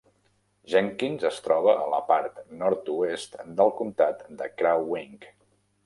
Jenkins 0.71 1.25
es 1.29 1.37
troba 1.49 1.75
a 1.83 1.85
la 1.95 2.01
part 2.09 2.41
nord-oest 2.63 3.39
del 3.61 3.75
Comtat 3.83 4.29
de 4.43 4.53
Crow 4.59 4.93
Wing. 4.97 5.19